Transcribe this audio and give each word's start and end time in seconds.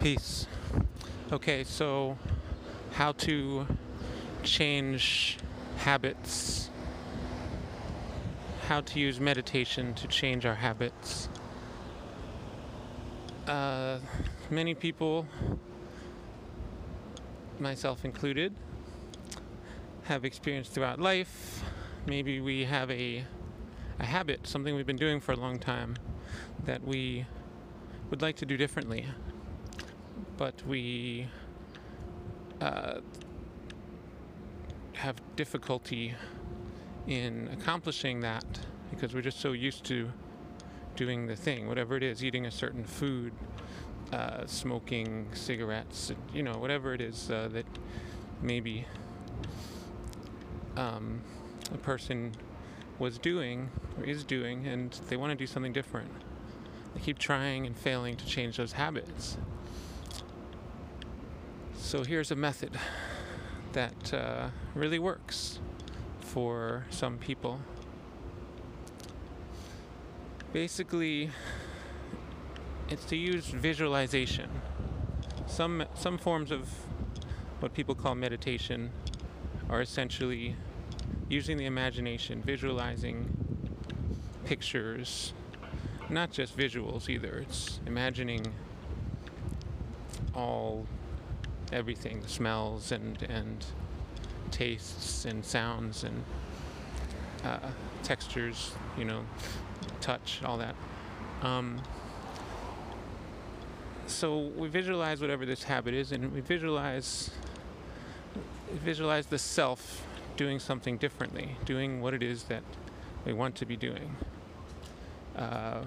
Peace. 0.00 0.46
Okay, 1.30 1.62
so 1.62 2.16
how 2.92 3.12
to 3.12 3.66
change 4.42 5.36
habits, 5.76 6.70
how 8.66 8.80
to 8.80 8.98
use 8.98 9.20
meditation 9.20 9.92
to 9.92 10.08
change 10.08 10.46
our 10.46 10.54
habits. 10.54 11.28
Uh, 13.46 13.98
many 14.48 14.74
people, 14.74 15.26
myself 17.58 18.02
included, 18.06 18.54
have 20.04 20.24
experienced 20.24 20.72
throughout 20.72 20.98
life. 20.98 21.62
Maybe 22.06 22.40
we 22.40 22.64
have 22.64 22.90
a, 22.90 23.22
a 23.98 24.06
habit, 24.06 24.46
something 24.46 24.74
we've 24.74 24.86
been 24.86 24.96
doing 24.96 25.20
for 25.20 25.32
a 25.32 25.36
long 25.36 25.58
time, 25.58 25.96
that 26.64 26.82
we 26.82 27.26
would 28.08 28.22
like 28.22 28.36
to 28.36 28.46
do 28.46 28.56
differently 28.56 29.06
but 30.40 30.54
we 30.66 31.28
uh, 32.62 32.94
have 34.94 35.16
difficulty 35.36 36.14
in 37.06 37.46
accomplishing 37.52 38.20
that 38.20 38.58
because 38.90 39.12
we're 39.12 39.20
just 39.20 39.38
so 39.38 39.52
used 39.52 39.84
to 39.84 40.10
doing 40.96 41.26
the 41.26 41.36
thing, 41.36 41.68
whatever 41.68 41.94
it 41.94 42.02
is, 42.02 42.24
eating 42.24 42.46
a 42.46 42.50
certain 42.50 42.84
food, 42.84 43.34
uh, 44.14 44.46
smoking 44.46 45.26
cigarettes, 45.34 46.10
you 46.32 46.42
know, 46.42 46.56
whatever 46.56 46.94
it 46.94 47.02
is 47.02 47.30
uh, 47.30 47.46
that 47.52 47.66
maybe 48.40 48.86
um, 50.78 51.20
a 51.74 51.76
person 51.76 52.32
was 52.98 53.18
doing 53.18 53.68
or 53.98 54.04
is 54.04 54.24
doing, 54.24 54.66
and 54.66 54.98
they 55.10 55.18
want 55.18 55.30
to 55.32 55.36
do 55.36 55.46
something 55.46 55.74
different. 55.74 56.10
They 56.94 57.00
keep 57.00 57.18
trying 57.18 57.66
and 57.66 57.76
failing 57.76 58.16
to 58.16 58.24
change 58.24 58.56
those 58.56 58.72
habits. 58.72 59.36
So 61.82 62.04
here's 62.04 62.30
a 62.30 62.36
method 62.36 62.78
that 63.72 64.14
uh, 64.14 64.50
really 64.74 65.00
works 65.00 65.58
for 66.20 66.86
some 66.90 67.18
people. 67.18 67.58
Basically, 70.52 71.30
it's 72.88 73.04
to 73.06 73.16
use 73.16 73.46
visualization. 73.46 74.48
Some 75.48 75.84
some 75.94 76.16
forms 76.16 76.52
of 76.52 76.68
what 77.58 77.74
people 77.74 77.96
call 77.96 78.14
meditation 78.14 78.92
are 79.68 79.80
essentially 79.80 80.54
using 81.28 81.56
the 81.56 81.66
imagination, 81.66 82.40
visualizing 82.40 83.36
pictures, 84.44 85.32
not 86.08 86.30
just 86.30 86.56
visuals 86.56 87.08
either. 87.08 87.38
It's 87.38 87.80
imagining 87.86 88.46
all 90.34 90.86
everything, 91.72 92.22
smells 92.26 92.92
and 92.92 93.22
and 93.22 93.64
tastes 94.50 95.24
and 95.24 95.44
sounds 95.44 96.04
and 96.04 96.24
uh, 97.44 97.58
textures, 98.02 98.72
you 98.98 99.04
know, 99.04 99.24
touch, 100.00 100.40
all 100.44 100.58
that. 100.58 100.74
Um, 101.42 101.80
so 104.06 104.50
we 104.56 104.68
visualize 104.68 105.20
whatever 105.20 105.46
this 105.46 105.62
habit 105.62 105.94
is, 105.94 106.12
and 106.12 106.32
we 106.32 106.40
visualize 106.40 107.30
visualize 108.72 109.26
the 109.26 109.38
self 109.38 110.06
doing 110.36 110.58
something 110.58 110.96
differently, 110.96 111.56
doing 111.64 112.00
what 112.00 112.14
it 112.14 112.22
is 112.22 112.44
that 112.44 112.62
we 113.24 113.32
want 113.32 113.54
to 113.56 113.66
be 113.66 113.76
doing. 113.76 114.16
Uh, 115.36 115.82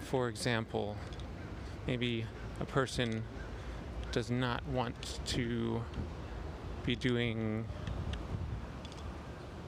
for 0.00 0.28
example, 0.28 0.96
maybe 1.86 2.24
a 2.60 2.64
person 2.64 3.22
does 4.14 4.30
not 4.30 4.64
want 4.68 5.18
to 5.26 5.82
be 6.86 6.94
doing. 6.94 7.64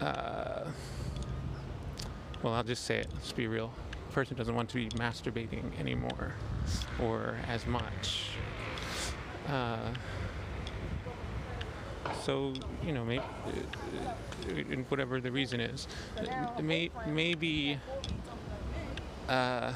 Uh, 0.00 0.66
well, 2.44 2.54
I'll 2.54 2.62
just 2.62 2.84
say 2.84 2.98
it. 2.98 3.08
Let's 3.12 3.32
be 3.32 3.48
real. 3.48 3.72
The 4.06 4.14
person 4.14 4.36
doesn't 4.36 4.54
want 4.54 4.68
to 4.68 4.76
be 4.76 4.88
masturbating 4.90 5.76
anymore, 5.80 6.34
or 7.00 7.36
as 7.48 7.66
much. 7.66 8.28
Uh, 9.48 9.90
so 12.22 12.54
you 12.84 12.92
know, 12.92 13.04
uh, 13.10 13.20
whatever 14.88 15.20
the 15.20 15.32
reason 15.32 15.58
is, 15.58 15.88
may, 16.62 16.88
maybe. 17.04 17.80
Uh, 19.28 19.72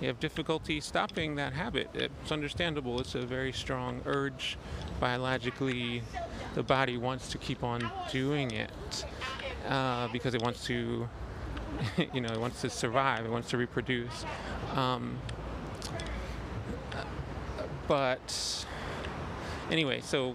you 0.00 0.06
have 0.06 0.18
difficulty 0.18 0.80
stopping 0.80 1.34
that 1.34 1.52
habit. 1.52 1.90
It's 1.92 2.32
understandable. 2.32 3.00
It's 3.00 3.14
a 3.14 3.20
very 3.20 3.52
strong 3.52 4.00
urge 4.06 4.56
biologically. 4.98 6.02
The 6.54 6.62
body 6.62 6.96
wants 6.96 7.28
to 7.30 7.38
keep 7.38 7.62
on 7.62 7.90
doing 8.10 8.50
it 8.50 9.04
uh, 9.68 10.08
because 10.08 10.34
it 10.34 10.42
wants 10.42 10.64
to, 10.66 11.06
you 12.14 12.20
know, 12.22 12.32
it 12.32 12.40
wants 12.40 12.62
to 12.62 12.70
survive. 12.70 13.26
It 13.26 13.30
wants 13.30 13.50
to 13.50 13.58
reproduce. 13.58 14.24
Um, 14.74 15.18
but 17.86 18.64
anyway, 19.70 20.00
so 20.00 20.34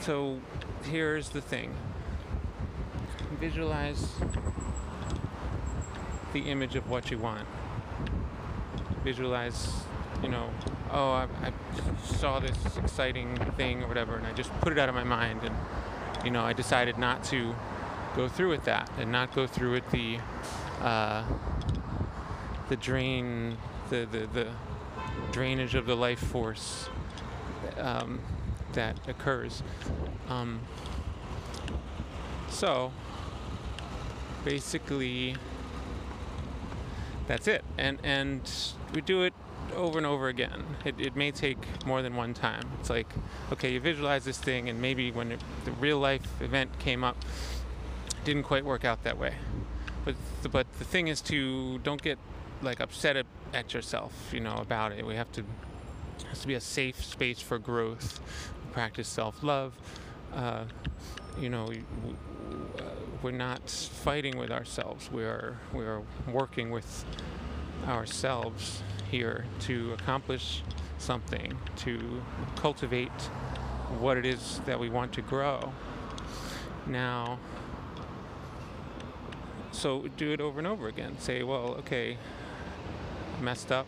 so 0.00 0.40
here's 0.84 1.28
the 1.28 1.42
thing. 1.42 1.74
Visualize 3.38 4.14
the 6.32 6.40
image 6.40 6.74
of 6.74 6.88
what 6.88 7.10
you 7.10 7.18
want 7.18 7.46
visualize, 9.02 9.72
you 10.22 10.28
know, 10.28 10.50
oh, 10.90 11.10
I, 11.10 11.28
I, 11.42 11.52
saw 12.04 12.38
this 12.38 12.56
exciting 12.76 13.36
thing 13.56 13.82
or 13.82 13.88
whatever, 13.88 14.16
and 14.16 14.26
I 14.26 14.32
just 14.32 14.52
put 14.60 14.72
it 14.72 14.78
out 14.78 14.88
of 14.88 14.94
my 14.94 15.04
mind, 15.04 15.40
and 15.42 15.54
you 16.24 16.30
know, 16.30 16.42
I 16.42 16.52
decided 16.52 16.98
not 16.98 17.24
to 17.24 17.54
go 18.14 18.28
through 18.28 18.50
with 18.50 18.64
that 18.64 18.90
and 18.98 19.10
not 19.10 19.34
go 19.34 19.46
through 19.46 19.72
with 19.72 19.90
the 19.90 20.18
uh, 20.80 21.24
the 22.68 22.76
drain, 22.76 23.56
the, 23.90 24.06
the 24.10 24.26
the 24.32 24.48
drainage 25.32 25.74
of 25.74 25.86
the 25.86 25.96
life 25.96 26.20
force 26.20 26.88
um, 27.78 28.20
that 28.72 28.96
occurs. 29.08 29.62
Um, 30.28 30.60
so 32.50 32.92
basically 34.44 35.36
that's 37.26 37.48
it. 37.48 37.64
And 37.78 37.98
and 38.02 38.50
we 38.94 39.00
do 39.00 39.22
it 39.22 39.34
over 39.76 39.98
and 39.98 40.06
over 40.06 40.28
again. 40.28 40.64
It, 40.84 40.94
it 40.98 41.16
may 41.16 41.30
take 41.30 41.58
more 41.86 42.02
than 42.02 42.16
one 42.16 42.34
time. 42.34 42.62
It's 42.80 42.90
like, 42.90 43.08
okay, 43.52 43.72
you 43.72 43.80
visualize 43.80 44.24
this 44.24 44.38
thing, 44.38 44.68
and 44.68 44.80
maybe 44.80 45.10
when 45.10 45.32
it, 45.32 45.40
the 45.64 45.72
real 45.72 45.98
life 45.98 46.40
event 46.40 46.78
came 46.78 47.04
up, 47.04 47.16
didn't 48.24 48.44
quite 48.44 48.64
work 48.64 48.84
out 48.84 49.02
that 49.04 49.18
way. 49.18 49.34
But 50.04 50.16
the, 50.42 50.48
but 50.48 50.66
the 50.78 50.84
thing 50.84 51.08
is 51.08 51.20
to 51.22 51.78
don't 51.78 52.02
get 52.02 52.18
like 52.60 52.80
upset 52.80 53.16
at, 53.16 53.74
yourself, 53.74 54.12
you 54.32 54.40
know, 54.40 54.56
about 54.56 54.92
it. 54.92 55.06
We 55.06 55.14
have 55.16 55.30
to 55.32 55.40
it 55.40 56.26
has 56.28 56.40
to 56.40 56.46
be 56.46 56.54
a 56.54 56.60
safe 56.60 57.04
space 57.04 57.40
for 57.40 57.58
growth. 57.58 58.20
Practice 58.72 59.08
self-love. 59.08 59.74
Uh, 60.34 60.64
you 61.38 61.48
know, 61.48 61.66
we, 61.66 61.84
we're 63.22 63.30
not 63.30 63.70
fighting 63.70 64.36
with 64.36 64.50
ourselves. 64.50 65.10
We 65.10 65.22
are 65.22 65.58
we 65.72 65.84
are 65.84 66.02
working 66.26 66.70
with 66.70 67.04
ourselves 67.86 68.82
here 69.10 69.44
to 69.60 69.92
accomplish 69.92 70.62
something, 70.98 71.58
to 71.76 72.22
cultivate 72.56 73.10
what 73.98 74.16
it 74.16 74.24
is 74.24 74.60
that 74.66 74.78
we 74.78 74.88
want 74.88 75.12
to 75.12 75.22
grow. 75.22 75.72
Now, 76.86 77.38
so 79.70 80.08
do 80.16 80.32
it 80.32 80.40
over 80.40 80.58
and 80.58 80.66
over 80.66 80.88
again. 80.88 81.18
Say, 81.18 81.42
well, 81.42 81.74
okay, 81.80 82.18
messed 83.40 83.70
up, 83.70 83.86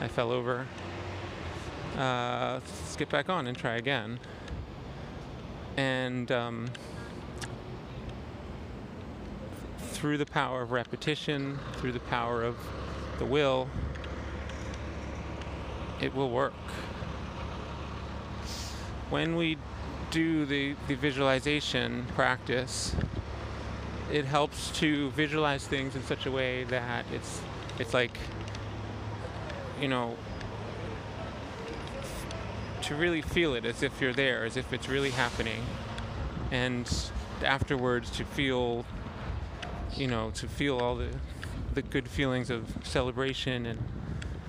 I 0.00 0.08
fell 0.08 0.30
over. 0.30 0.66
Uh, 1.96 2.60
let's 2.64 2.96
get 2.96 3.08
back 3.08 3.28
on 3.28 3.46
and 3.46 3.56
try 3.56 3.76
again. 3.76 4.18
And 5.76 6.30
um, 6.30 6.70
through 10.06 10.18
the 10.18 10.24
power 10.24 10.62
of 10.62 10.70
repetition, 10.70 11.58
through 11.78 11.90
the 11.90 11.98
power 11.98 12.44
of 12.44 12.56
the 13.18 13.24
will, 13.24 13.68
it 16.00 16.14
will 16.14 16.30
work. 16.30 16.54
When 19.10 19.34
we 19.34 19.58
do 20.12 20.46
the, 20.46 20.76
the 20.86 20.94
visualization 20.94 22.06
practice, 22.14 22.94
it 24.12 24.26
helps 24.26 24.70
to 24.78 25.10
visualize 25.10 25.66
things 25.66 25.96
in 25.96 26.04
such 26.04 26.24
a 26.24 26.30
way 26.30 26.62
that 26.62 27.04
it's 27.12 27.40
it's 27.80 27.92
like 27.92 28.16
you 29.80 29.88
know 29.88 30.16
to 32.82 32.94
really 32.94 33.22
feel 33.22 33.54
it 33.54 33.64
as 33.64 33.82
if 33.82 34.00
you're 34.00 34.12
there, 34.12 34.44
as 34.44 34.56
if 34.56 34.72
it's 34.72 34.88
really 34.88 35.10
happening, 35.10 35.64
and 36.52 37.10
afterwards 37.42 38.08
to 38.10 38.24
feel 38.24 38.84
you 39.96 40.06
know, 40.06 40.30
to 40.32 40.46
feel 40.46 40.78
all 40.78 40.96
the 40.96 41.08
the 41.74 41.82
good 41.82 42.08
feelings 42.08 42.48
of 42.48 42.72
celebration 42.84 43.66
and 43.66 43.78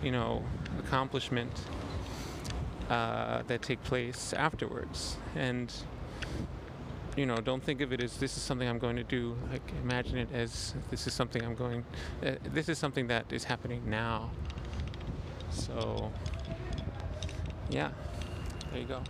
you 0.01 0.11
know, 0.11 0.43
accomplishment 0.79 1.51
uh, 2.89 3.41
that 3.47 3.61
take 3.61 3.83
place 3.83 4.33
afterwards. 4.33 5.17
And 5.35 5.73
you 7.17 7.25
know, 7.25 7.37
don't 7.37 7.63
think 7.63 7.81
of 7.81 7.91
it 7.91 8.01
as 8.01 8.17
this 8.17 8.37
is 8.37 8.43
something 8.43 8.67
I'm 8.67 8.77
going 8.77 8.95
to 8.95 9.03
do. 9.03 9.35
Like 9.51 9.73
imagine 9.81 10.17
it 10.17 10.29
as 10.33 10.75
this 10.89 11.07
is 11.07 11.13
something 11.13 11.43
I'm 11.43 11.55
going. 11.55 11.83
Uh, 12.23 12.35
this 12.53 12.69
is 12.69 12.77
something 12.77 13.07
that 13.07 13.31
is 13.33 13.43
happening 13.43 13.81
now. 13.89 14.31
So, 15.49 16.11
yeah, 17.69 17.89
there 18.71 18.81
you 18.81 18.87
go. 18.87 19.01